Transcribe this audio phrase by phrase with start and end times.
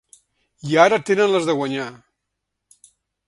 [0.69, 1.87] I ara tenen les de guanyar.